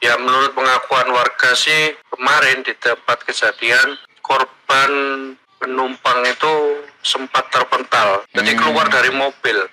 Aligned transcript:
Ya 0.00 0.16
menurut 0.16 0.56
pengakuan 0.56 1.12
warga 1.12 1.52
sih 1.52 1.92
kemarin 2.08 2.64
di 2.64 2.72
tempat 2.80 3.20
kejadian 3.20 4.00
korban 4.24 4.92
penumpang 5.60 6.24
itu 6.24 6.80
sempat 7.04 7.52
terpental. 7.52 8.24
Jadi 8.32 8.56
Hmm. 8.56 8.60
keluar 8.64 8.88
dari 8.88 9.12
mobil. 9.12 9.68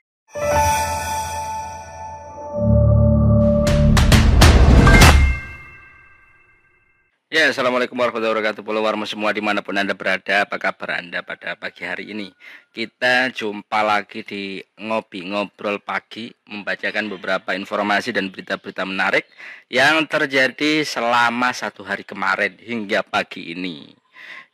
Ya, 7.28 7.52
Assalamualaikum 7.52 8.00
warahmatullahi 8.00 8.40
wabarakatuh. 8.40 8.64
Pulau 8.64 8.88
Warmo 8.88 9.04
semua 9.04 9.36
di 9.36 9.44
mana 9.44 9.60
pun 9.60 9.76
Anda 9.76 9.92
berada 9.92 10.48
Apa 10.48 10.56
kabar 10.56 11.04
Anda 11.04 11.28
pada 11.28 11.60
pagi 11.60 11.84
hari 11.84 12.16
ini? 12.16 12.32
Kita 12.72 13.28
jumpa 13.36 13.84
lagi 13.84 14.24
di 14.24 14.64
Ngopi 14.80 15.28
Ngobrol 15.28 15.84
Pagi 15.84 16.32
Membacakan 16.48 17.12
beberapa 17.12 17.52
informasi 17.52 18.16
dan 18.16 18.32
berita-berita 18.32 18.88
menarik 18.88 19.28
Yang 19.68 20.08
terjadi 20.08 20.88
selama 20.88 21.52
satu 21.52 21.84
hari 21.84 22.08
kemarin 22.08 22.56
hingga 22.64 23.04
pagi 23.04 23.52
ini. 23.52 23.92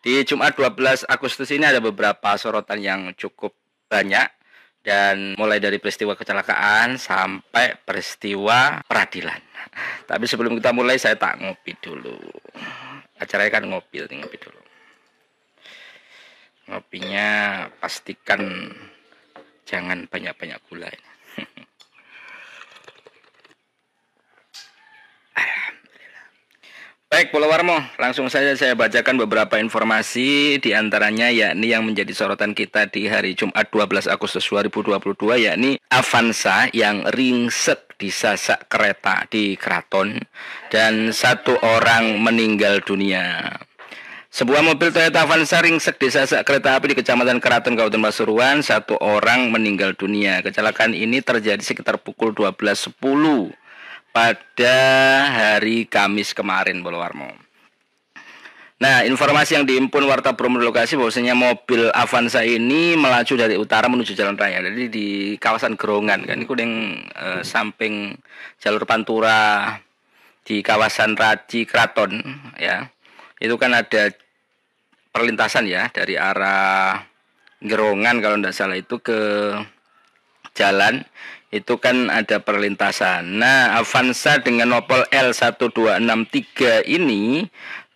Di 0.01 0.25
Jumat 0.25 0.57
12 0.57 1.05
Agustus 1.05 1.53
ini 1.53 1.69
ada 1.69 1.77
beberapa 1.77 2.33
sorotan 2.41 2.81
yang 2.81 3.13
cukup 3.13 3.53
banyak 3.85 4.25
dan 4.83 5.39
mulai 5.39 5.63
dari 5.63 5.79
peristiwa 5.79 6.13
kecelakaan 6.13 6.99
sampai 6.99 7.79
peristiwa 7.79 8.83
peradilan. 8.83 9.39
Tapi 10.11 10.27
sebelum 10.27 10.59
kita 10.59 10.75
mulai 10.75 10.99
saya 10.99 11.15
tak 11.15 11.39
ngopi 11.39 11.71
dulu. 11.79 12.19
Acaranya 13.15 13.51
kan 13.55 13.63
ngopi, 13.63 14.03
ngopi 14.03 14.37
dulu. 14.37 14.61
Ngopinya 16.67 17.29
pastikan 17.79 18.71
jangan 19.63 20.03
banyak-banyak 20.11 20.59
gula. 20.67 20.91
ini. 20.91 21.09
Baik, 27.13 27.29
Pulau 27.29 27.45
Warmo, 27.45 27.77
langsung 28.01 28.25
saja 28.25 28.57
saya 28.57 28.73
bacakan 28.73 29.21
beberapa 29.21 29.61
informasi 29.61 30.57
di 30.57 30.73
antaranya 30.73 31.29
yakni 31.29 31.69
yang 31.69 31.85
menjadi 31.85 32.09
sorotan 32.09 32.57
kita 32.57 32.89
di 32.89 33.05
hari 33.05 33.37
Jumat 33.37 33.69
12 33.69 34.09
Agustus 34.09 34.41
2022 34.49 34.97
yakni 35.45 35.77
Avanza 35.93 36.73
yang 36.73 37.05
ringsek 37.13 38.01
disasak 38.01 38.65
kereta 38.65 39.29
di 39.29 39.53
Keraton 39.53 40.25
dan 40.73 41.13
satu 41.13 41.53
orang 41.61 42.17
meninggal 42.17 42.81
dunia. 42.81 43.61
Sebuah 44.33 44.65
mobil 44.65 44.89
Toyota 44.89 45.29
Avanza 45.29 45.61
ringsek 45.61 46.01
disasak 46.01 46.41
kereta 46.41 46.81
api 46.81 46.97
di 46.97 46.97
Kecamatan 46.97 47.37
Keraton 47.37 47.77
Kabupaten 47.77 48.09
Pasuruan, 48.09 48.65
satu 48.65 48.97
orang 48.97 49.53
meninggal 49.53 49.93
dunia. 49.93 50.41
Kecelakaan 50.41 50.97
ini 50.97 51.21
terjadi 51.21 51.61
sekitar 51.61 52.01
pukul 52.01 52.33
12.10 52.33 53.53
pada 54.13 54.77
hari 55.27 55.89
Kamis 55.89 56.37
kemarin, 56.37 56.85
Bolo 56.85 57.01
Warmo. 57.01 57.33
Nah, 58.83 58.99
informasi 59.07 59.55
yang 59.55 59.63
diimpun 59.63 60.03
Warta 60.03 60.35
Promo 60.35 60.59
lokasi 60.59 60.99
bahwasanya 60.99 61.31
mobil 61.39 61.87
Avanza 61.95 62.43
ini 62.43 62.99
melaju 62.99 63.33
dari 63.39 63.55
utara 63.55 63.87
menuju 63.87 64.11
jalan 64.11 64.35
raya. 64.35 64.59
Jadi 64.59 64.91
di 64.91 65.07
kawasan 65.39 65.79
Gerongan 65.79 66.27
kan 66.27 66.37
itu 66.43 66.51
yang 66.59 66.99
eh, 67.15 67.41
samping 67.47 68.11
jalur 68.59 68.83
Pantura 68.83 69.71
di 70.43 70.59
kawasan 70.59 71.15
Raji 71.15 71.63
Kraton 71.63 72.19
ya. 72.59 72.91
Itu 73.39 73.55
kan 73.55 73.71
ada 73.71 74.11
perlintasan 75.15 75.63
ya 75.63 75.87
dari 75.87 76.19
arah 76.19 77.07
Gerongan 77.63 78.19
kalau 78.19 78.35
tidak 78.35 78.51
salah 78.51 78.75
itu 78.75 78.99
ke 78.99 79.19
jalan 80.59 81.07
itu 81.53 81.77
kan 81.77 82.09
ada 82.09 82.41
perlintasan. 82.41 83.37
Nah, 83.37 83.77
Avanza 83.77 84.41
dengan 84.41 84.73
nopol 84.73 85.05
L1263 85.13 86.89
ini 86.89 87.45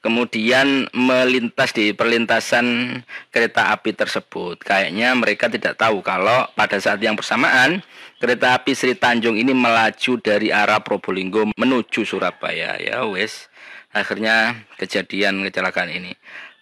kemudian 0.05 0.86
melintas 0.94 1.73
di 1.73 1.91
perlintasan 1.91 2.95
kereta 3.33 3.73
api 3.73 3.97
tersebut. 3.97 4.61
Kayaknya 4.61 5.17
mereka 5.17 5.50
tidak 5.50 5.81
tahu 5.81 6.06
kalau 6.06 6.45
pada 6.53 6.78
saat 6.78 7.01
yang 7.01 7.18
bersamaan 7.18 7.81
kereta 8.22 8.53
api 8.53 8.78
Sri 8.78 8.94
Tanjung 8.94 9.35
ini 9.35 9.57
melaju 9.57 10.22
dari 10.22 10.53
arah 10.53 10.85
Probolinggo 10.85 11.50
menuju 11.57 12.06
Surabaya. 12.06 12.78
Ya 12.78 13.09
wes, 13.09 13.50
akhirnya 13.89 14.63
kejadian 14.78 15.41
kecelakaan 15.50 15.89
ini. 15.89 16.13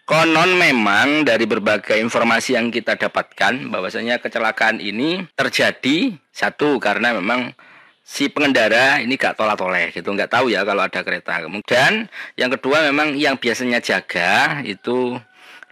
Konon 0.06 0.62
memang 0.62 1.26
dari 1.26 1.50
berbagai 1.50 1.98
informasi 1.98 2.54
yang 2.54 2.70
kita 2.70 2.94
dapatkan 2.94 3.74
bahwasanya 3.74 4.22
kecelakaan 4.22 4.78
ini 4.78 5.26
terjadi 5.34 6.14
satu 6.30 6.78
karena 6.78 7.18
memang 7.18 7.58
si 8.06 8.30
pengendara 8.30 9.02
ini 9.02 9.18
gak 9.18 9.34
tolak-toleh 9.34 9.90
gitu 9.90 10.06
nggak 10.06 10.30
tahu 10.30 10.54
ya 10.54 10.62
kalau 10.62 10.86
ada 10.86 11.02
kereta. 11.02 11.42
Kemudian 11.42 12.06
yang 12.38 12.54
kedua 12.54 12.86
memang 12.86 13.18
yang 13.18 13.42
biasanya 13.42 13.82
jaga 13.82 14.62
itu 14.62 15.18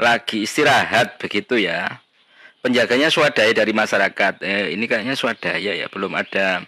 lagi 0.02 0.50
istirahat 0.50 1.22
begitu 1.22 1.62
ya. 1.62 2.02
Penjaganya 2.66 3.14
swadaya 3.14 3.54
dari 3.54 3.70
masyarakat. 3.70 4.42
Eh, 4.42 4.74
ini 4.74 4.90
kayaknya 4.90 5.14
swadaya 5.14 5.78
ya 5.78 5.86
belum 5.94 6.10
ada 6.18 6.66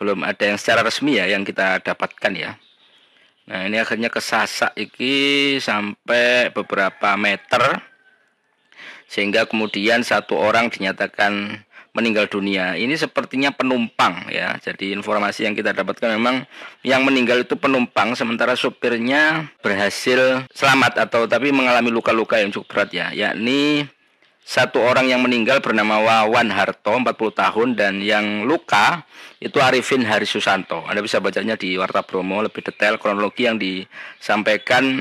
belum 0.00 0.24
ada 0.24 0.40
yang 0.40 0.56
secara 0.56 0.80
resmi 0.80 1.20
ya 1.20 1.28
yang 1.28 1.44
kita 1.44 1.84
dapatkan 1.84 2.32
ya 2.32 2.56
Nah 3.44 3.68
ini 3.68 3.76
akhirnya 3.76 4.08
kesasak 4.08 4.72
iki 4.76 5.56
sampai 5.60 6.48
beberapa 6.48 7.12
meter 7.20 7.84
sehingga 9.04 9.44
kemudian 9.44 10.00
satu 10.00 10.34
orang 10.34 10.72
dinyatakan 10.72 11.62
meninggal 11.94 12.26
dunia. 12.26 12.74
Ini 12.74 12.98
sepertinya 12.98 13.54
penumpang 13.54 14.26
ya. 14.28 14.58
Jadi 14.58 14.90
informasi 14.90 15.46
yang 15.46 15.54
kita 15.54 15.70
dapatkan 15.70 16.10
memang 16.18 16.42
yang 16.82 17.06
meninggal 17.06 17.46
itu 17.46 17.54
penumpang 17.54 18.18
sementara 18.18 18.58
supirnya 18.58 19.54
berhasil 19.62 20.42
selamat 20.50 21.06
atau 21.06 21.30
tapi 21.30 21.54
mengalami 21.54 21.94
luka-luka 21.94 22.42
yang 22.42 22.50
cukup 22.50 22.66
berat 22.74 22.90
ya, 22.90 23.06
yakni 23.14 23.86
satu 24.44 24.76
orang 24.84 25.08
yang 25.08 25.24
meninggal 25.24 25.64
bernama 25.64 26.04
Wawan 26.04 26.52
Harto 26.52 26.92
40 26.92 27.16
tahun 27.16 27.68
dan 27.80 28.04
yang 28.04 28.44
luka 28.44 29.08
itu 29.40 29.56
Arifin 29.56 30.04
Hari 30.04 30.28
Susanto. 30.28 30.84
Anda 30.84 31.00
bisa 31.00 31.16
bacanya 31.16 31.56
di 31.56 31.80
Warta 31.80 32.04
Bromo 32.04 32.44
lebih 32.44 32.60
detail 32.60 33.00
kronologi 33.00 33.48
yang 33.48 33.56
disampaikan 33.56 35.00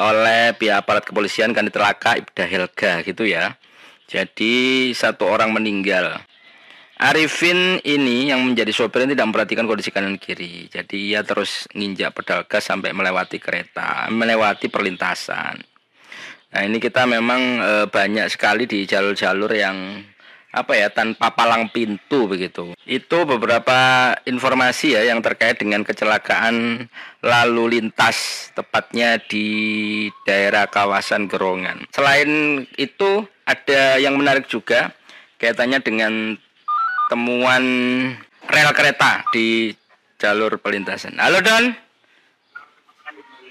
oleh 0.00 0.56
pihak 0.56 0.80
aparat 0.80 1.04
kepolisian 1.04 1.52
kan 1.52 1.68
Telaka 1.68 2.16
Ibda 2.16 2.44
Helga 2.48 2.92
gitu 3.04 3.28
ya. 3.28 3.60
Jadi 4.08 4.96
satu 4.96 5.28
orang 5.28 5.52
meninggal. 5.52 6.16
Arifin 6.96 7.76
ini 7.84 8.32
yang 8.32 8.40
menjadi 8.40 8.72
sopir 8.72 9.04
ini 9.04 9.12
tidak 9.12 9.36
memperhatikan 9.36 9.68
kondisi 9.68 9.92
kanan 9.92 10.16
kiri. 10.16 10.72
Jadi 10.72 11.12
ia 11.12 11.20
terus 11.20 11.68
nginjak 11.76 12.16
pedal 12.16 12.48
gas 12.48 12.72
sampai 12.72 12.96
melewati 12.96 13.36
kereta, 13.36 14.08
melewati 14.08 14.72
perlintasan. 14.72 15.73
Nah 16.54 16.62
ini 16.62 16.78
kita 16.78 17.02
memang 17.02 17.42
e, 17.58 17.72
banyak 17.90 18.30
sekali 18.30 18.70
di 18.70 18.86
jalur-jalur 18.86 19.50
yang 19.50 20.06
apa 20.54 20.70
ya 20.78 20.86
tanpa 20.86 21.34
palang 21.34 21.66
pintu 21.74 22.30
begitu. 22.30 22.78
Itu 22.86 23.26
beberapa 23.26 24.14
informasi 24.22 24.94
ya 24.94 25.02
yang 25.10 25.18
terkait 25.18 25.58
dengan 25.58 25.82
kecelakaan 25.82 26.86
lalu 27.26 27.82
lintas 27.82 28.48
tepatnya 28.54 29.18
di 29.18 30.06
daerah 30.22 30.70
kawasan 30.70 31.26
Gerongan. 31.26 31.90
Selain 31.90 32.62
itu 32.78 33.26
ada 33.50 33.98
yang 33.98 34.14
menarik 34.14 34.46
juga 34.46 34.94
kaitannya 35.42 35.82
dengan 35.82 36.38
temuan 37.10 37.64
rel 38.46 38.70
kereta 38.72 39.26
di 39.34 39.74
jalur 40.22 40.62
perlintasan. 40.62 41.18
Halo 41.18 41.42
Don. 41.42 41.83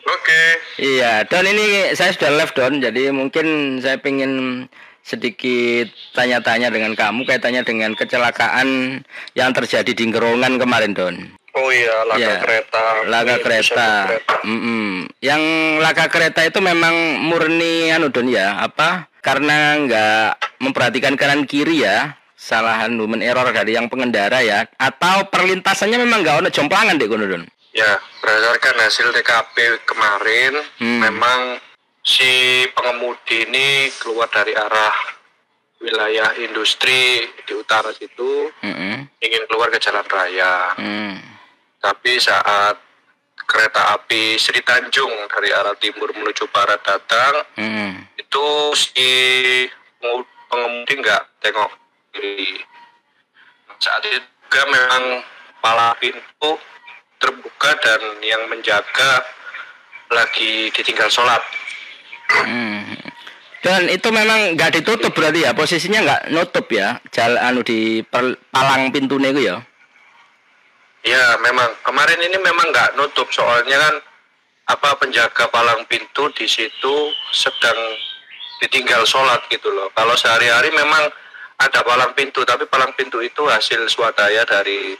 Oke. 0.03 0.41
Iya, 0.84 1.24
Don 1.31 1.47
ini 1.47 1.96
saya 1.96 2.12
sudah 2.12 2.31
live 2.36 2.53
Don, 2.53 2.84
jadi 2.84 3.16
mungkin 3.16 3.80
saya 3.80 4.00
ingin 4.03 4.66
sedikit 5.03 5.91
tanya-tanya 6.16 6.72
dengan 6.72 6.96
kamu 6.96 7.28
kaitannya 7.28 7.64
dengan 7.68 7.91
kecelakaan 7.96 9.00
yang 9.36 9.52
terjadi 9.52 9.91
di 9.91 10.03
Gerongan 10.12 10.59
kemarin 10.59 10.96
Don. 10.96 11.16
Oh 11.53 11.69
iya, 11.69 12.02
laka 12.09 12.18
Ya, 12.18 12.36
kereta. 12.41 12.84
Laka 13.06 13.36
Iya, 13.38 13.44
kereta. 13.46 13.90
kereta. 14.09 14.35
Mm-mm. 14.41 15.05
Yang 15.22 15.41
laka 15.85 16.06
kereta 16.09 16.41
itu 16.41 16.59
memang 16.59 17.22
murni 17.22 17.94
anu 17.94 18.09
Don 18.09 18.26
ya, 18.26 18.58
apa? 18.58 19.06
Karena 19.22 19.78
nggak 19.78 20.59
memperhatikan 20.66 21.14
kanan 21.14 21.46
kiri 21.46 21.85
ya, 21.85 22.17
kesalahan 22.34 22.97
human 22.97 23.22
error 23.22 23.46
dari 23.53 23.78
yang 23.78 23.85
pengendara 23.88 24.41
ya, 24.41 24.66
atau 24.82 25.29
perlintasannya 25.29 26.02
memang 26.02 26.26
nggak 26.26 26.35
ada 26.44 26.49
jomplangan 26.52 26.97
deh 26.97 27.06
kono 27.08 27.29
Don. 27.29 27.46
Ya, 27.73 27.97
berdasarkan 28.22 28.85
hasil 28.85 29.09
TKP 29.17 29.81
kemarin, 29.90 30.53
Hmm. 30.78 31.02
memang 31.09 31.58
si 32.05 32.64
pengemudi 32.78 33.49
ini 33.49 33.90
keluar 33.97 34.29
dari 34.29 34.53
arah 34.53 34.93
wilayah 35.81 36.37
industri 36.37 37.25
di 37.43 37.53
utara 37.58 37.90
situ, 37.91 38.47
Mm-mm. 38.64 39.09
ingin 39.20 39.43
keluar 39.49 39.67
ke 39.67 39.84
jalan 39.84 40.05
raya. 40.08 40.72
Mm. 40.79 41.20
Tapi 41.84 42.16
saat 42.23 42.79
kereta 43.43 43.99
api 43.99 44.40
Sri 44.40 44.64
Tanjung 44.64 45.11
dari 45.28 45.52
arah 45.52 45.75
timur 45.75 46.08
menuju 46.16 46.47
barat 46.55 46.79
datang, 46.87 47.43
Mm. 47.59 47.99
itu 48.16 48.46
si 48.79 49.09
pengemudi 50.47 50.93
nggak 51.03 51.23
tengok 51.43 51.72
kiri. 52.16 52.64
Saat 53.81 54.08
itu 54.08 54.23
juga 54.23 54.61
memang 54.72 55.03
kepala 55.59 55.97
pintu 55.99 56.52
terbuka 57.23 57.72
dan 57.79 58.02
yang 58.20 58.52
menjaga 58.52 59.23
lagi 60.11 60.67
ditinggal 60.75 61.08
sholat. 61.08 61.40
Hmm. 62.28 62.99
Dan 63.64 63.87
itu 63.87 64.11
memang 64.11 64.59
nggak 64.59 64.75
ditutup 64.75 65.16
berarti 65.16 65.47
ya 65.47 65.55
posisinya 65.55 66.03
nggak 66.03 66.22
nutup 66.35 66.67
ya 66.67 66.99
jalan 67.16 67.40
anu 67.40 67.64
di 67.64 68.03
per, 68.03 68.35
palang 68.52 68.91
pintu 68.91 69.16
nego 69.16 69.40
ya? 69.40 69.64
Ya 71.08 71.40
memang 71.40 71.72
kemarin 71.87 72.20
ini 72.20 72.35
memang 72.43 72.67
nggak 72.75 72.99
nutup 72.99 73.31
soalnya 73.31 73.79
kan 73.79 73.96
apa 74.67 74.99
penjaga 74.99 75.47
palang 75.47 75.87
pintu 75.87 76.28
di 76.35 76.43
situ 76.43 76.96
sedang 77.31 77.79
ditinggal 78.59 79.08
sholat 79.08 79.47
gitu 79.47 79.72
loh. 79.72 79.87
Kalau 79.96 80.16
sehari-hari 80.20 80.72
memang 80.75 81.08
ada 81.64 81.79
palang 81.87 82.11
pintu 82.16 82.43
tapi 82.43 82.67
palang 82.67 82.91
pintu 82.99 83.23
itu 83.23 83.47
hasil 83.47 83.87
swadaya 83.87 84.43
dari 84.43 84.99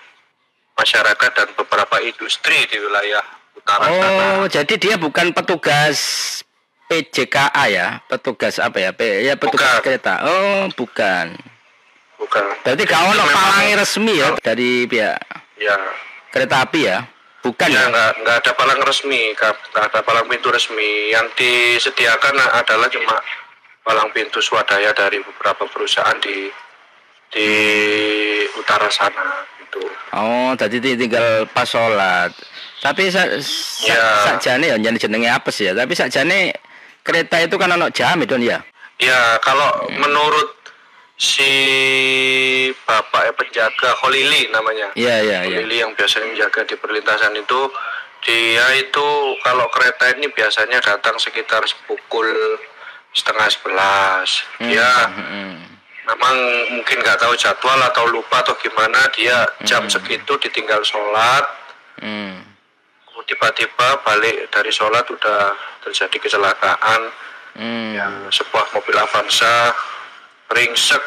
masyarakat 0.78 1.31
dan 1.34 1.48
beberapa 1.54 1.96
industri 2.02 2.66
di 2.70 2.78
wilayah 2.81 3.24
utara 3.54 3.86
oh, 3.88 3.98
sana. 4.02 4.25
jadi 4.50 4.74
dia 4.75 4.96
bukan 4.98 5.31
petugas 5.31 5.98
PJKA 6.94 7.66
ya, 7.74 7.88
petugas 8.06 8.62
apa 8.62 8.78
ya? 8.78 8.92
P, 8.94 9.25
ya 9.25 9.34
petugas 9.34 9.66
Bukan. 9.66 9.81
kereta. 9.81 10.14
Oh, 10.22 10.70
bukan. 10.78 11.34
Bukan. 12.22 12.44
Berarti 12.62 12.84
kau 12.86 13.02
ono 13.10 13.25
palangi 13.34 13.74
resmi 13.74 14.14
ya 14.22 14.30
dari 14.40 14.86
pihak 14.86 15.18
Ya, 15.58 15.75
kereta 16.30 16.66
api 16.66 16.81
ya? 16.86 17.02
Bukan 17.42 17.68
ya 17.68 17.75
ya? 17.75 17.92
nggak 17.92 18.12
nggak 18.24 18.36
ada 18.46 18.52
palang 18.56 18.81
resmi, 18.86 19.34
nggak 19.36 19.90
ada 19.90 20.00
palang 20.06 20.28
pintu 20.30 20.54
resmi. 20.54 21.12
Yang 21.12 21.28
disediakan 21.40 22.36
adalah 22.62 22.88
cuma 22.94 23.18
palang 23.84 24.10
pintu 24.16 24.40
swadaya 24.40 24.94
dari 24.96 25.20
beberapa 25.20 25.66
perusahaan 25.68 26.16
di 26.24 26.48
di 27.34 27.50
utara 28.56 28.88
sana 28.94 29.44
gitu. 29.74 29.90
Oh, 30.14 30.54
jadi 30.54 30.78
ti- 30.78 30.98
tinggal 30.98 31.50
pas 31.50 31.66
sholat. 31.66 32.30
Tapi 32.80 33.10
sa, 33.10 33.25
sa, 33.42 33.90
Ya. 33.90 34.04
sakjane 34.28 34.66
ya 34.70 34.78
jadi 34.78 34.98
jenenge 35.00 35.30
apa 35.31 35.50
sih 35.50 35.66
ya? 35.66 35.74
Tapi 35.74 35.96
sakjane 35.96 36.54
kereta 37.02 37.42
itu 37.42 37.58
kan 37.58 37.72
ono 37.72 37.90
jam 37.90 38.22
itu 38.22 38.38
ya. 38.38 38.62
Ya, 39.02 39.40
kalau 39.42 39.90
menurut 39.90 40.54
si 41.18 41.50
bapak 42.84 43.34
penjaga 43.34 43.96
Holili 44.04 44.52
namanya. 44.52 44.92
Iya, 44.94 45.16
iya, 45.24 45.38
iya. 45.48 45.58
Holili 45.58 45.80
yang 45.80 45.96
biasanya 45.96 46.30
menjaga 46.30 46.62
di 46.68 46.75
perlintasan 46.75 47.34
itu 47.34 47.62
dia 48.24 48.66
itu 48.80 49.08
kalau 49.44 49.68
kereta 49.68 50.14
ini 50.16 50.28
biasanya 50.30 50.80
datang 50.80 51.16
sekitar 51.20 51.64
pukul 51.88 52.28
setengah 53.12 53.48
sebelas. 53.48 54.30
Dia 54.60 54.90
Hmm. 55.10 55.73
Memang 56.13 56.36
mungkin 56.71 56.98
nggak 57.00 57.18
tahu 57.18 57.33
jadwal 57.33 57.80
atau 57.81 58.06
lupa 58.07 58.39
atau 58.39 58.54
gimana 58.56 59.10
dia 59.10 59.33
jam 59.63 59.89
segitu 59.89 60.38
ditinggal 60.38 60.81
sholat 60.81 61.45
Hmm. 61.94 62.42
tiba-tiba 63.24 64.01
balik 64.04 64.50
dari 64.50 64.68
sholat 64.69 65.06
udah 65.06 65.54
terjadi 65.81 66.18
kecelakaan 66.19 67.01
Hmm. 67.54 67.94
yang 67.94 68.13
sebuah 68.27 68.65
mobil 68.74 68.98
Avanza 68.98 69.71
ringsek 70.50 71.00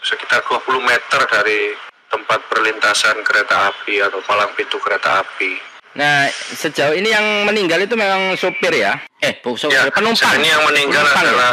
sekitar 0.00 0.44
20 0.44 0.78
meter 0.78 1.20
dari 1.26 1.72
tempat 2.06 2.44
perlintasan 2.46 3.20
kereta 3.22 3.68
api 3.68 3.98
atau 3.98 4.20
palang 4.22 4.52
pintu 4.52 4.76
kereta 4.78 5.20
api. 5.20 5.56
Nah, 5.96 6.28
sejauh 6.30 6.92
ini 6.92 7.08
yang 7.08 7.24
meninggal 7.42 7.80
itu 7.80 7.96
memang 7.96 8.36
sopir 8.36 8.70
ya? 8.70 9.00
Eh, 9.18 9.40
bu, 9.42 9.56
sopir, 9.56 9.74
Ya, 9.74 9.90
penumpang. 9.90 10.36
ini 10.36 10.46
yang 10.46 10.62
meninggal 10.62 11.02
Penumpang 11.02 11.16
ya? 11.18 11.26
adalah 11.26 11.52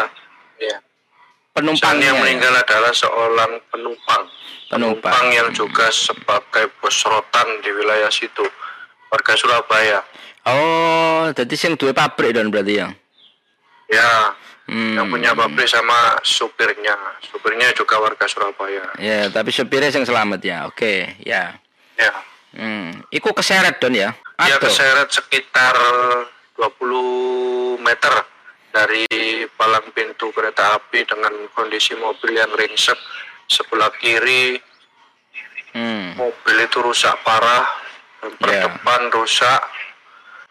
ya, 0.59 0.75
penumpang 1.56 1.98
yang 2.04 2.19
meninggal 2.19 2.52
adalah 2.52 2.92
seorang 2.92 3.63
penumpang. 3.72 4.24
Penumpang. 4.66 5.31
yang 5.31 5.54
juga 5.56 5.88
sebagai 5.88 6.68
bos 6.81 6.98
rotan 7.07 7.48
di 7.63 7.69
wilayah 7.72 8.12
situ, 8.12 8.44
warga 9.07 9.34
Surabaya. 9.38 10.04
Oh, 10.46 11.31
jadi 11.31 11.56
sing 11.56 11.80
duwe 11.80 11.96
pabrik 11.96 12.36
don 12.36 12.52
berarti 12.52 12.84
ya? 12.84 12.88
Ya, 13.88 14.34
Hmm. 14.66 14.98
yang 14.98 15.07
punya 15.07 15.31
pabrik 15.38 15.69
sama 15.69 16.18
supirnya. 16.25 16.98
Supirnya 17.22 17.69
juga 17.78 18.02
warga 18.02 18.25
Surabaya. 18.25 18.98
Ya, 18.98 19.30
tapi 19.30 19.54
supirnya 19.54 19.94
yang 19.94 20.04
selamat 20.04 20.42
ya. 20.42 20.57
Oke, 20.66 21.13
ya. 21.22 21.54
Ya. 21.96 22.13
Hmm. 22.57 23.06
Iku 23.13 23.31
keseret 23.31 23.78
don 23.78 23.94
ya? 23.94 24.12
Dia 24.42 24.57
Aduh. 24.57 24.66
keseret 24.68 25.07
sekitar 25.13 25.78
20 26.57 27.78
meter 27.80 28.13
dari 28.75 29.07
palang 29.56 29.88
pintu 29.95 30.36
kereta 30.36 30.75
api 30.75 31.07
dengan 31.07 31.31
kondisi 31.56 31.95
mobil 31.95 32.36
yang 32.36 32.51
ringsek 32.51 33.00
sebelah 33.48 33.88
kiri 33.95 34.60
Hmm. 35.72 36.16
mobil 36.16 36.56
itu 36.57 36.80
rusak 36.80 37.16
parah 37.22 37.68
bumper 38.19 38.48
Ya. 38.48 38.63
depan 38.63 39.12
rusak 39.12 39.60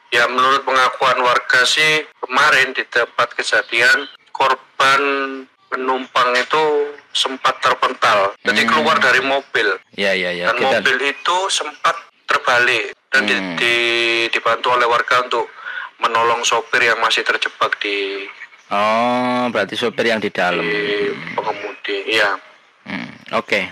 ya 0.08 0.24
menurut 0.26 0.64
pengakuan 0.64 1.16
warga 1.18 1.64
sih 1.64 2.04
kemarin 2.20 2.72
di 2.72 2.84
tempat 2.84 3.32
kejadian 3.32 4.04
korban 4.30 5.00
penumpang 5.66 6.28
itu 6.36 6.64
sempat 7.10 7.56
terpental 7.58 8.36
jadi 8.40 8.62
Hmm. 8.62 8.70
keluar 8.70 8.96
dari 9.00 9.20
mobil 9.20 9.80
Ya, 9.96 10.12
ya, 10.12 10.28
ya. 10.30 10.52
dan 10.52 10.60
Kita 10.60 10.68
mobil 10.80 10.96
itu 11.08 11.36
sempat 11.48 11.96
terbalik 12.24 12.92
dan 13.08 13.24
di- 13.24 13.34
Hmm. 13.34 13.56
di- 13.56 14.28
dibantu 14.28 14.70
oleh 14.70 14.84
warga 14.84 15.24
untuk 15.24 15.48
menolong 15.98 16.42
sopir 16.42 16.82
yang 16.82 16.98
masih 16.98 17.22
terjebak 17.22 17.76
di, 17.78 18.26
Oh, 18.68 19.46
berarti 19.48 19.74
sopir 19.74 20.08
yang 20.08 20.18
di 20.18 20.28
dalam. 20.28 20.60
di 20.60 21.12
pengemudi 21.32 21.96
iya 22.10 22.34
Hmm, 22.84 23.08
Oke. 23.34 23.64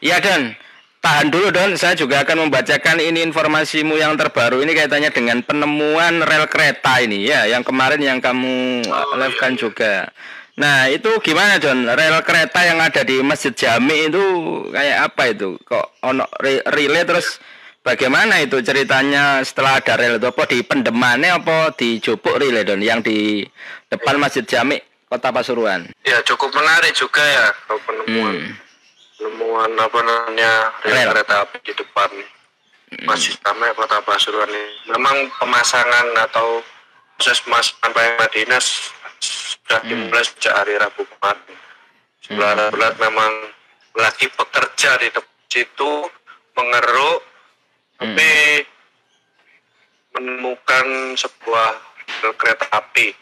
Iya 0.00 0.16
Don, 0.18 0.52
tahan 0.98 1.28
dulu 1.28 1.48
Don. 1.48 1.72
Saya 1.74 1.92
juga 1.92 2.20
akan 2.20 2.44
membacakan 2.44 3.00
ini 3.00 3.20
informasimu 3.22 3.96
yang 3.96 4.16
terbaru 4.16 4.60
ini 4.60 4.72
kaitannya 4.72 5.08
dengan 5.08 5.40
penemuan 5.40 6.20
rel 6.20 6.44
kereta 6.44 7.00
ini 7.00 7.24
ya, 7.24 7.44
yang 7.44 7.60
kemarin 7.60 8.00
yang 8.00 8.20
kamu 8.20 8.84
uh, 8.84 9.16
live-kan 9.16 9.56
juga. 9.56 10.08
Nah 10.56 10.88
itu 10.88 11.08
gimana 11.20 11.56
Don? 11.56 11.84
Rel 11.84 12.20
kereta 12.20 12.60
yang 12.60 12.80
ada 12.80 13.00
di 13.00 13.20
Masjid 13.20 13.52
Jami 13.52 14.08
itu 14.08 14.20
kayak 14.68 15.08
apa 15.08 15.32
itu? 15.32 15.56
Kok 15.60 16.00
ono 16.02 16.28
re- 16.36 16.64
relay 16.68 17.04
terus 17.04 17.40
bagaimana 17.80 18.40
itu 18.40 18.60
ceritanya 18.60 19.40
setelah 19.40 19.80
ada 19.80 19.96
rel 19.96 20.16
itu 20.20 20.28
apa 20.28 20.44
di 20.46 20.58
pendemannya 20.60 21.30
apa 21.32 21.72
di 21.74 21.96
Jupuk 21.98 22.36
relay 22.36 22.64
Don 22.64 22.80
yang 22.80 23.00
di 23.00 23.44
depan 23.88 24.20
Masjid 24.20 24.44
Jami 24.44 24.76
Kota 25.08 25.32
Pasuruan? 25.32 25.88
ya 26.04 26.20
cukup 26.22 26.54
menarik 26.54 26.92
juga 26.94 27.22
ya 27.22 27.46
penemuan 27.66 28.34
Hmm. 28.36 28.52
penemuan 29.18 29.70
apa 29.76 29.98
namanya 30.00 30.52
rel 30.84 31.08
kereta 31.12 31.34
api 31.44 31.56
di 31.60 31.72
depan 31.76 32.10
masjid 33.06 33.36
Tamai 33.38 33.70
Kota 33.78 34.02
Pasuruan 34.02 34.50
ini. 34.50 34.90
Memang 34.90 35.30
pemasangan 35.38 36.10
atau 36.26 36.58
proses 37.14 37.38
pemasangan 37.46 37.94
payung 37.94 38.18
dinas 38.34 38.90
sudah 39.22 39.78
dimulai 39.86 40.26
sejak 40.26 40.50
hari 40.56 40.74
Rabu 40.74 41.06
kemarin. 41.06 41.54
Sebelah 42.18 42.66
bulat 42.74 42.94
memang 42.98 43.32
lagi 43.94 44.26
bekerja 44.34 44.98
di 44.98 45.08
situ 45.46 45.92
mengeruk, 46.58 47.29
tapi 48.00 48.64
menemukan 50.16 50.86
sebuah 51.20 51.70
kereta 52.40 52.66
api. 52.72 53.12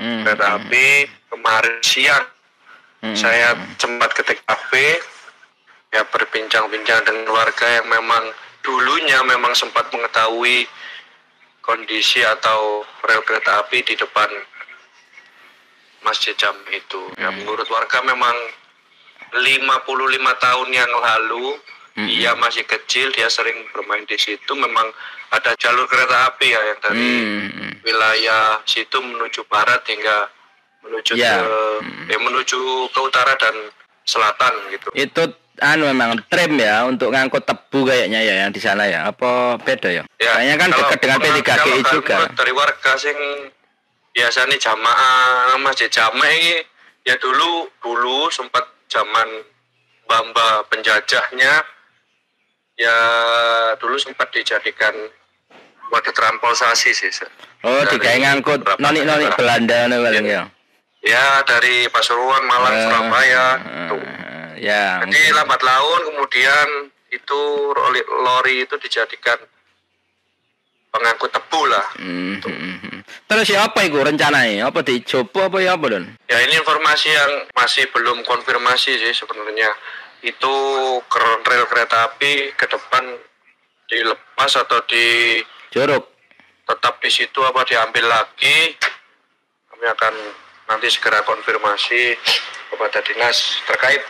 Hmm. 0.00 0.24
Kereta 0.24 0.58
api 0.58 0.86
kemarin 1.28 1.76
siang 1.84 2.26
Hmm. 3.04 3.12
saya 3.12 3.52
sempat 3.76 4.16
ke 4.16 4.24
TKP 4.24 4.72
ya 5.92 6.08
berbincang-bincang 6.08 7.04
dengan 7.04 7.36
warga 7.36 7.68
yang 7.68 7.84
memang 7.92 8.32
dulunya 8.64 9.20
memang 9.28 9.52
sempat 9.52 9.92
mengetahui 9.92 10.64
kondisi 11.60 12.24
atau 12.24 12.80
rel 13.04 13.20
kereta 13.28 13.60
api 13.60 13.84
di 13.84 13.92
depan 13.92 14.24
Masjid 16.00 16.32
Jam 16.40 16.56
itu. 16.72 17.12
Ya 17.20 17.28
menurut 17.28 17.68
warga 17.68 18.00
memang 18.08 18.32
55 19.36 19.44
tahun 20.40 20.68
yang 20.72 20.88
lalu 20.88 21.60
ia 21.96 22.34
masih 22.34 22.62
kecil 22.62 23.10
dia 23.10 23.26
sering 23.26 23.54
bermain 23.70 24.02
di 24.02 24.16
situ 24.16 24.52
memang 24.52 24.90
ada 25.30 25.54
jalur 25.54 25.86
kereta 25.86 26.26
api 26.28 26.46
ya 26.48 26.60
yang 26.64 26.78
dari 26.80 27.06
Hmm. 27.46 27.70
wilayah 27.80 28.58
situ 28.64 28.98
menuju 28.98 29.46
barat 29.46 29.82
hingga 29.84 30.26
menuju 30.80 31.14
Ya. 31.14 31.38
ke 31.38 31.50
eh, 32.10 32.18
menuju 32.18 32.58
ke 32.88 33.00
utara 33.00 33.34
dan 33.34 33.54
selatan 34.04 34.52
gitu. 34.68 34.90
Itu 34.92 35.22
anu 35.56 35.86
memang 35.86 36.18
trim 36.26 36.54
ya 36.56 36.82
untuk 36.82 37.08
ngangkut 37.08 37.42
tebu 37.42 37.82
kayaknya 37.84 38.20
ya 38.20 38.34
yang 38.42 38.50
di 38.50 38.58
sana 38.58 38.84
ya. 38.84 39.06
Apa 39.06 39.56
beda 39.56 39.88
ya? 39.88 40.02
Kayaknya 40.14 40.54
kan 40.56 40.68
dekat 40.72 40.98
dengan 40.98 41.18
pengaruh- 41.18 41.40
P3GI 41.40 41.46
kalau 41.46 41.78
kan 41.78 41.94
juga. 41.94 42.16
dari 42.34 42.52
warga 42.52 42.92
sing 42.96 43.18
biasanya 44.10 44.56
jamaah 44.56 45.14
masjid 45.58 45.88
jamaah 45.88 46.62
ya 47.02 47.14
dulu 47.16 47.70
dulu 47.78 48.28
sempat 48.28 48.62
zaman 48.86 49.26
bamba 50.04 50.62
penjajahnya 50.68 51.64
ya 52.74 52.96
dulu 53.78 53.96
sempat 53.96 54.30
dijadikan 54.30 54.94
wadah 55.90 56.10
transportasi 56.10 56.90
sih. 56.90 57.10
Oh, 57.64 57.80
dari 57.86 57.96
digawe 57.96 58.18
ngangkut 58.20 58.60
noni-noni 58.76 59.24
daerah. 59.24 59.36
Belanda 59.38 59.78
nih 59.86 59.98
paling 60.00 60.26
ya. 60.26 60.42
Ya 61.04 61.26
dari 61.44 61.84
Pasuruan, 61.92 62.48
Malang, 62.48 62.74
Eh, 62.74 62.82
Surabaya. 62.82 63.46
eh, 63.60 63.88
tuh. 63.92 64.00
ya. 64.56 65.04
Jadi 65.04 65.20
lambat 65.36 65.60
laun 65.60 66.00
kemudian 66.08 66.68
itu 67.12 67.40
lori, 67.76 68.00
lori 68.24 68.54
itu 68.64 68.74
dijadikan 68.80 69.36
pengangkut 70.88 71.28
tebu 71.28 71.60
lah. 71.68 71.86
Hmm, 72.00 72.40
hmm. 72.40 73.02
Terus 73.28 73.46
siapa 73.46 73.84
itu 73.84 74.00
rencananya? 74.00 74.72
Apa 74.72 74.80
dicoba 74.80 75.52
apa 75.52 75.58
ya 75.60 75.76
apa 75.76 75.86
don? 75.92 76.04
Ya 76.26 76.38
ini 76.40 76.54
informasi 76.56 77.08
yang 77.10 77.32
masih 77.52 77.84
belum 77.92 78.24
konfirmasi 78.24 78.96
sih 78.96 79.12
sebenarnya. 79.12 79.68
Itu 80.24 80.54
rel 81.44 81.64
kereta 81.68 82.08
api 82.08 82.56
ke 82.56 82.64
depan 82.64 83.04
dilepas 83.84 84.56
atau 84.56 84.80
di 84.88 85.38
Jorok. 85.68 86.16
tetap 86.64 86.96
di 87.04 87.12
situ 87.12 87.44
apa 87.44 87.60
diambil 87.68 88.08
lagi. 88.08 88.72
Kami 89.68 89.84
akan 89.84 90.14
nanti 90.72 90.88
segera 90.88 91.20
konfirmasi 91.28 92.16
kepada 92.72 93.04
dinas 93.04 93.60
terkait. 93.68 94.00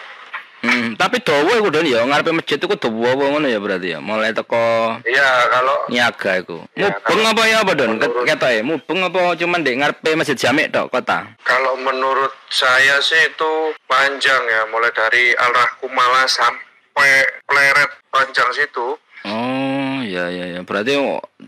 Hmm, 0.64 0.96
tapi 0.96 1.20
dawa 1.20 1.52
iku 1.54 1.68
don 1.68 1.84
ya 1.84 2.00
ngarepe 2.00 2.32
masjid 2.32 2.56
iku 2.56 2.72
dawa 2.72 3.12
apa 3.12 3.24
ngono 3.28 3.44
ya 3.44 3.60
berarti 3.60 3.92
ya. 3.92 3.98
Mulai 4.00 4.32
teko 4.32 4.96
Iya 5.04 5.28
kalau 5.52 5.76
niaga 5.86 6.32
iku. 6.36 6.64
Ya, 6.72 6.88
Mubeng 6.88 7.20
apa 7.26 7.42
ya 7.44 7.56
apa 7.60 7.72
don? 7.74 7.90
menurut- 7.94 8.24
Ketoke 8.24 8.60
mubeng 8.62 9.00
apa 9.02 9.20
cuman 9.34 9.60
ndek 9.60 9.76
ngarepe 9.76 10.10
masjid 10.14 10.32
Jamek 10.34 10.72
tok 10.72 10.88
kota? 10.88 11.36
kalau 11.44 11.76
menurut 11.76 12.32
saya 12.48 12.96
sih 12.98 13.28
itu 13.28 13.52
panjang 13.84 14.40
ya, 14.42 14.64
mulai 14.66 14.88
dari 14.90 15.36
Al 15.36 15.52
Rahkumala 15.52 16.24
sampai 16.24 17.12
Pleret 17.44 17.90
panjang 18.08 18.48
situ. 18.50 18.96
Oh, 19.22 20.00
ya 20.00 20.28
ya 20.28 20.48
ya. 20.48 20.60
Berarti 20.62 20.96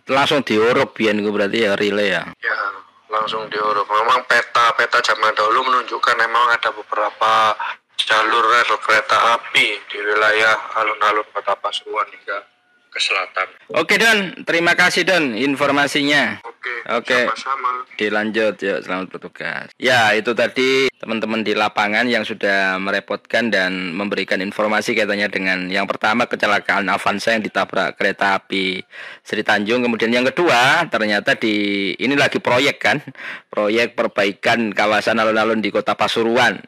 langsung 0.07 0.41
diuruk 0.41 0.93
biyen 0.93 1.17
iku 1.17 1.31
berarti 1.31 1.63
ya 1.63 1.73
relay 1.73 2.09
ya. 2.11 2.25
Ya, 2.37 2.57
langsung 3.09 3.49
diuruk. 3.49 3.85
Memang 3.87 4.25
peta-peta 4.25 5.01
zaman 5.01 5.33
dahulu 5.33 5.61
menunjukkan 5.63 6.17
memang 6.19 6.51
ada 6.51 6.69
beberapa 6.69 7.53
jalur 7.97 8.45
rel 8.45 8.73
kereta 8.81 9.41
api 9.41 9.67
di 9.89 9.99
wilayah 9.99 10.57
alun-alun 10.77 11.27
kota 11.33 11.57
Pasuruan 11.57 12.07
hingga 12.13 12.45
ke 12.97 13.01
selatan. 13.05 13.49
Oke 13.77 14.01
Don, 14.01 14.19
terima 14.49 14.73
kasih 14.73 15.05
Don 15.05 15.37
informasinya. 15.37 16.41
Oke, 16.41 16.75
Oke. 16.89 17.21
sama-sama. 17.29 17.85
Dilanjut 18.01 18.57
ya, 18.57 18.81
selamat 18.81 19.13
bertugas. 19.13 19.69
Ya, 19.77 20.17
itu 20.17 20.33
tadi 20.33 20.89
teman-teman 20.97 21.45
di 21.45 21.53
lapangan 21.53 22.09
yang 22.09 22.25
sudah 22.25 22.81
merepotkan 22.81 23.53
dan 23.53 23.93
memberikan 23.93 24.41
informasi 24.41 24.97
kaitannya 24.97 25.29
dengan 25.29 25.59
yang 25.69 25.85
pertama 25.85 26.25
kecelakaan 26.25 26.89
Avanza 26.89 27.37
yang 27.37 27.45
ditabrak 27.45 28.01
kereta 28.01 28.41
api 28.41 28.81
Sri 29.21 29.45
Tanjung. 29.45 29.85
Kemudian 29.85 30.09
yang 30.09 30.25
kedua, 30.25 30.89
ternyata 30.89 31.37
di 31.37 31.93
ini 32.01 32.17
lagi 32.17 32.41
proyek 32.41 32.77
kan, 32.81 33.05
proyek 33.53 33.93
perbaikan 33.93 34.73
kawasan 34.73 35.21
alun-alun 35.21 35.61
di 35.61 35.69
Kota 35.69 35.93
Pasuruan. 35.93 36.65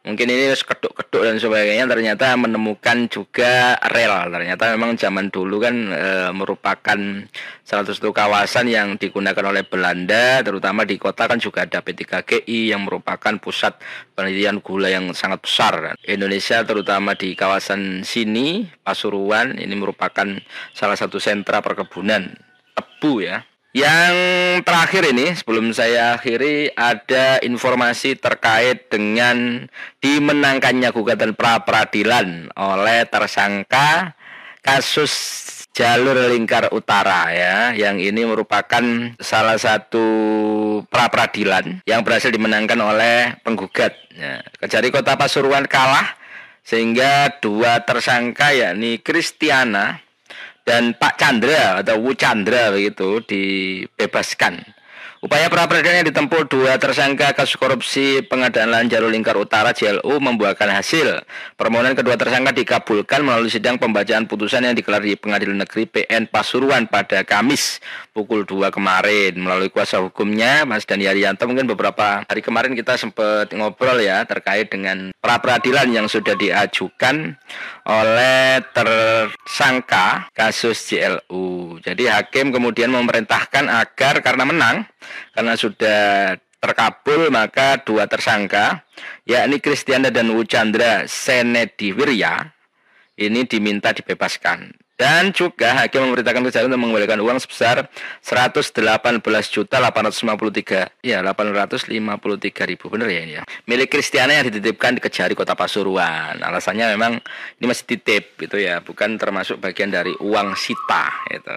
Mungkin 0.00 0.32
ini 0.32 0.48
keduk-keduk 0.56 1.28
dan 1.28 1.36
sebagainya 1.36 1.84
ternyata 1.84 2.32
menemukan 2.32 3.04
juga 3.12 3.76
rel. 3.84 4.32
Ternyata 4.32 4.72
memang 4.72 4.96
zaman 4.96 5.28
dulu 5.28 5.60
kan 5.60 5.76
e, 5.92 6.08
merupakan 6.32 6.98
salah 7.60 7.84
satu 7.84 8.08
kawasan 8.08 8.72
yang 8.72 8.96
digunakan 8.96 9.44
oleh 9.52 9.60
Belanda, 9.68 10.40
terutama 10.40 10.88
di 10.88 10.96
kota 10.96 11.28
kan 11.28 11.36
juga 11.36 11.68
ada 11.68 11.84
P3GI 11.84 12.72
yang 12.72 12.88
merupakan 12.88 13.36
pusat 13.36 13.76
penelitian 14.16 14.64
gula 14.64 14.88
yang 14.88 15.04
sangat 15.12 15.44
besar. 15.44 15.92
Indonesia 16.08 16.64
terutama 16.64 17.12
di 17.12 17.36
kawasan 17.36 18.00
sini, 18.00 18.72
Pasuruan, 18.80 19.60
ini 19.60 19.76
merupakan 19.76 20.26
salah 20.72 20.96
satu 20.96 21.20
sentra 21.20 21.60
perkebunan 21.60 22.24
tebu 22.72 23.20
ya. 23.20 23.44
Yang 23.70 24.14
terakhir 24.66 25.14
ini 25.14 25.30
sebelum 25.30 25.70
saya 25.70 26.18
akhiri 26.18 26.74
ada 26.74 27.38
informasi 27.38 28.18
terkait 28.18 28.90
dengan 28.90 29.70
dimenangkannya 30.02 30.90
gugatan 30.90 31.38
pra 31.38 31.62
peradilan 31.62 32.50
oleh 32.58 33.06
tersangka 33.06 34.18
kasus 34.58 35.14
jalur 35.70 36.18
lingkar 36.34 36.66
utara 36.74 37.30
ya 37.30 37.70
yang 37.78 38.02
ini 38.02 38.26
merupakan 38.26 39.14
salah 39.22 39.54
satu 39.54 40.02
pra 40.90 41.06
peradilan 41.06 41.86
yang 41.86 42.02
berhasil 42.02 42.34
dimenangkan 42.34 42.82
oleh 42.82 43.38
penggugat 43.46 43.94
ya. 44.18 44.42
Kejari 44.58 44.90
Kota 44.90 45.14
Pasuruan 45.14 45.70
kalah 45.70 46.18
sehingga 46.66 47.38
dua 47.38 47.86
tersangka 47.86 48.50
yakni 48.50 48.98
Kristiana 48.98 50.02
dan 50.64 50.96
Pak 50.96 51.18
Chandra 51.20 51.80
atau 51.82 51.96
Wu 52.00 52.12
Chandra 52.16 52.72
begitu 52.72 53.20
dibebaskan. 53.24 54.79
Upaya 55.20 55.52
pra 55.52 55.68
peradilan 55.68 56.00
yang 56.00 56.08
ditempuh 56.08 56.48
dua 56.48 56.80
tersangka 56.80 57.36
kasus 57.36 57.60
korupsi 57.60 58.24
pengadaan 58.24 58.72
lahan 58.72 58.88
jalur 58.88 59.12
lingkar 59.12 59.36
utara 59.36 59.76
JLU 59.76 60.16
membuahkan 60.16 60.72
hasil. 60.72 61.20
Permohonan 61.60 61.92
kedua 61.92 62.16
tersangka 62.16 62.56
dikabulkan 62.56 63.20
melalui 63.20 63.52
sidang 63.52 63.76
pembacaan 63.76 64.24
putusan 64.24 64.64
yang 64.64 64.72
digelar 64.72 65.04
di 65.04 65.20
Pengadilan 65.20 65.60
Negeri 65.60 65.84
PN 65.84 66.24
Pasuruan 66.24 66.88
pada 66.88 67.20
Kamis 67.20 67.84
pukul 68.16 68.48
2 68.48 68.72
kemarin. 68.72 69.36
Melalui 69.36 69.68
kuasa 69.68 70.00
hukumnya 70.00 70.64
Mas 70.64 70.88
Dani 70.88 71.04
Arianto 71.04 71.44
mungkin 71.44 71.68
beberapa 71.68 72.24
hari 72.24 72.40
kemarin 72.40 72.72
kita 72.72 72.96
sempat 72.96 73.52
ngobrol 73.52 74.00
ya 74.00 74.24
terkait 74.24 74.72
dengan 74.72 75.12
pra 75.20 75.36
peradilan 75.36 75.92
yang 75.92 76.08
sudah 76.08 76.32
diajukan 76.32 77.36
oleh 77.84 78.64
tersangka 78.72 80.32
kasus 80.32 80.80
JLU. 80.88 81.76
Jadi 81.84 82.08
hakim 82.08 82.56
kemudian 82.56 82.88
memerintahkan 82.88 83.68
agar 83.68 84.24
karena 84.24 84.48
menang 84.48 84.88
karena 85.32 85.54
sudah 85.56 86.00
terkabul 86.60 87.32
maka 87.32 87.80
dua 87.80 88.04
tersangka 88.04 88.84
yakni 89.24 89.58
Kristiana 89.64 90.12
dan 90.12 90.28
Wuchandra 90.36 91.08
Senediwirya 91.08 92.52
ini 93.20 93.44
diminta 93.48 93.92
dibebaskan. 93.92 94.72
Dan 95.00 95.32
juga 95.32 95.80
hakim 95.80 96.12
memerintahkan 96.12 96.44
kejaksaan 96.44 96.68
untuk 96.68 96.76
mengembalikan 96.76 97.16
uang 97.24 97.40
sebesar 97.40 97.88
118 98.20 99.24
juta 99.48 99.80
853 99.80 101.00
ya 101.00 101.24
853 101.24 102.68
ribu. 102.68 102.92
Bener 102.92 103.08
ya 103.08 103.20
ini 103.24 103.40
ya? 103.40 103.42
Milik 103.64 103.96
Kristiana 103.96 104.36
yang 104.36 104.52
dititipkan 104.52 104.92
di 104.92 105.00
Kejari 105.00 105.32
Kota 105.32 105.56
Pasuruan. 105.56 106.36
Alasannya 106.44 106.92
memang 106.92 107.16
ini 107.56 107.64
masih 107.64 107.96
titip 107.96 108.36
gitu 108.44 108.60
ya 108.60 108.84
bukan 108.84 109.16
termasuk 109.16 109.56
bagian 109.56 109.88
dari 109.88 110.12
uang 110.20 110.52
sita 110.60 111.08
gitu 111.32 111.56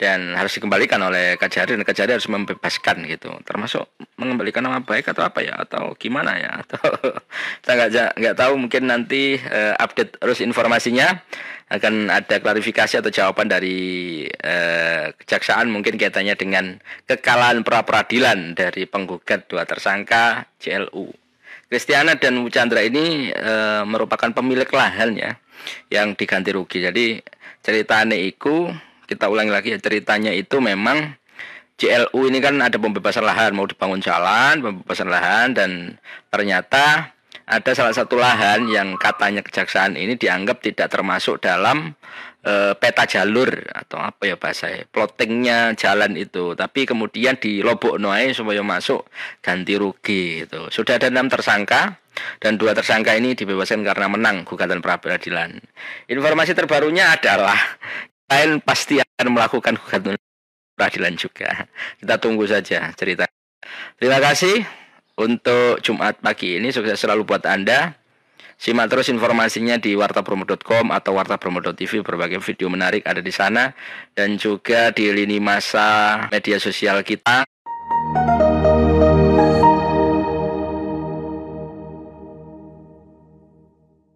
dan 0.00 0.32
harus 0.32 0.56
dikembalikan 0.56 0.96
oleh 1.04 1.36
Kajari 1.36 1.76
dan 1.76 1.84
Kajari 1.84 2.16
harus 2.16 2.24
membebaskan 2.24 3.04
gitu. 3.04 3.28
Termasuk 3.44 3.84
mengembalikan 4.16 4.64
nama 4.64 4.80
baik 4.80 5.12
atau 5.12 5.20
apa 5.20 5.44
ya? 5.44 5.60
Atau 5.60 5.92
gimana 6.00 6.40
ya? 6.40 6.56
Atau 6.64 6.80
saya 7.60 7.74
nggak 7.84 8.16
nggak 8.16 8.36
tahu 8.40 8.52
mungkin 8.56 8.88
nanti 8.88 9.36
uh, 9.36 9.76
update 9.76 10.16
terus 10.16 10.40
informasinya. 10.40 11.20
Akan 11.70 12.10
ada 12.10 12.42
klarifikasi 12.42 12.98
atau 12.98 13.14
jawaban 13.14 13.46
dari 13.46 14.26
uh, 14.26 15.14
kejaksaan 15.22 15.70
mungkin 15.70 15.94
kaitannya 15.94 16.34
dengan 16.34 16.82
kekalahan 17.06 17.62
pra 17.62 17.86
peradilan 17.86 18.58
dari 18.58 18.90
penggugat 18.90 19.46
dua 19.46 19.62
tersangka 19.62 20.50
JLU 20.58 21.14
Kristiana 21.70 22.18
dan 22.18 22.42
Chandra 22.50 22.82
ini 22.82 23.30
uh, 23.30 23.86
merupakan 23.86 24.34
pemilik 24.34 24.66
lahan 24.66 25.14
ya 25.14 25.38
yang 25.86 26.18
diganti 26.18 26.50
rugi. 26.50 26.82
Jadi 26.82 27.22
ceritanya 27.62 28.18
itu 28.18 28.66
kita 29.10 29.26
ulangi 29.26 29.50
lagi 29.50 29.74
ya 29.74 29.78
ceritanya 29.82 30.30
itu 30.30 30.62
memang 30.62 31.18
JLU 31.82 32.30
ini 32.30 32.38
kan 32.38 32.62
ada 32.62 32.78
pembebasan 32.78 33.26
lahan 33.26 33.58
mau 33.58 33.66
dibangun 33.66 33.98
jalan 33.98 34.62
pembebasan 34.62 35.10
lahan 35.10 35.50
dan 35.50 35.98
ternyata 36.30 37.10
ada 37.50 37.74
salah 37.74 37.90
satu 37.90 38.14
lahan 38.14 38.70
yang 38.70 38.94
katanya 38.94 39.42
kejaksaan 39.42 39.98
ini 39.98 40.14
dianggap 40.14 40.62
tidak 40.62 40.86
termasuk 40.86 41.42
dalam 41.42 41.98
e, 42.46 42.78
peta 42.78 43.10
jalur 43.10 43.50
atau 43.74 43.98
apa 43.98 44.22
ya 44.30 44.38
bahasa 44.38 44.70
plottingnya 44.94 45.74
jalan 45.74 46.14
itu. 46.14 46.54
Tapi 46.54 46.86
kemudian 46.86 47.42
di 47.42 47.66
Lobok 47.66 47.98
Noai 47.98 48.30
supaya 48.30 48.62
masuk 48.62 49.02
ganti 49.42 49.74
rugi 49.74 50.46
itu 50.46 50.70
sudah 50.70 51.02
ada 51.02 51.10
enam 51.10 51.26
tersangka 51.26 51.98
dan 52.38 52.54
dua 52.54 52.70
tersangka 52.70 53.18
ini 53.18 53.34
dibebaskan 53.34 53.82
karena 53.82 54.06
menang 54.06 54.46
gugatan 54.46 54.78
pra 54.78 55.02
peradilan 55.02 55.58
informasi 56.06 56.54
terbarunya 56.54 57.16
adalah 57.16 57.56
lain 58.30 58.62
pasti 58.62 59.02
akan 59.02 59.34
melakukan 59.34 59.74
gugatan 59.74 60.14
peradilan 60.78 61.14
juga. 61.18 61.66
Kita 61.98 62.16
tunggu 62.22 62.46
saja 62.46 62.88
cerita. 62.94 63.26
Terima 63.98 64.22
kasih 64.22 64.64
untuk 65.20 65.82
Jumat 65.84 66.22
pagi 66.22 66.56
ini 66.56 66.72
sukses 66.72 66.96
selalu 66.96 67.26
buat 67.26 67.44
Anda. 67.44 67.98
Simak 68.60 68.92
terus 68.92 69.08
informasinya 69.08 69.80
di 69.80 69.96
wartapromo.com 69.96 70.92
atau 70.92 71.16
wartapromo.tv 71.16 72.04
berbagai 72.04 72.44
video 72.44 72.68
menarik 72.68 73.08
ada 73.08 73.24
di 73.24 73.32
sana 73.32 73.72
dan 74.12 74.36
juga 74.36 74.92
di 74.92 75.08
lini 75.08 75.40
masa 75.40 76.28
media 76.28 76.60
sosial 76.60 77.00
kita. 77.00 77.48